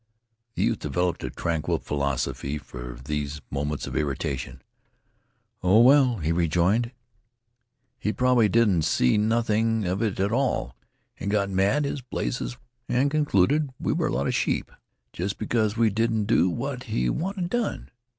The 0.55 0.63
youth 0.63 0.79
developed 0.79 1.23
a 1.23 1.29
tranquil 1.29 1.77
philosophy 1.77 2.57
for 2.57 2.97
these 3.05 3.39
moments 3.51 3.85
of 3.85 3.95
irritation. 3.95 4.63
"Oh, 5.61 5.79
well," 5.81 6.17
he 6.17 6.31
rejoined, 6.31 6.89
"he 7.99 8.11
probably 8.11 8.49
didn't 8.49 8.81
see 8.81 9.19
nothing 9.19 9.85
of 9.85 10.01
it 10.01 10.19
at 10.19 10.31
all 10.31 10.75
and 11.19 11.29
got 11.29 11.51
mad 11.51 11.85
as 11.85 12.01
blazes, 12.01 12.57
and 12.89 13.11
concluded 13.11 13.69
we 13.79 13.93
were 13.93 14.07
a 14.07 14.11
lot 14.11 14.25
of 14.25 14.33
sheep, 14.33 14.71
just 15.13 15.37
because 15.37 15.77
we 15.77 15.91
didn't 15.91 16.25
do 16.25 16.49
what 16.49 16.85
he 16.85 17.07
wanted 17.07 17.51
done. 17.51 17.91